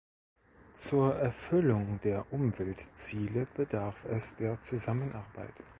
[0.77, 5.53] Zur Erfüllung der Umweltziele bedarf es der Zusammenarbeit.